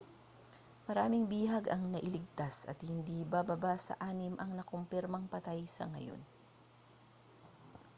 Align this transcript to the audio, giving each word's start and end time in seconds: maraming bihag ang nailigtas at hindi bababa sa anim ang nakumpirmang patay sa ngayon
maraming 0.89 1.25
bihag 1.31 1.65
ang 1.69 1.83
nailigtas 1.93 2.55
at 2.71 2.79
hindi 2.89 3.19
bababa 3.33 3.73
sa 3.87 3.93
anim 4.09 4.33
ang 4.41 4.51
nakumpirmang 4.57 5.25
patay 5.33 5.59
sa 5.77 5.85
ngayon 5.93 6.17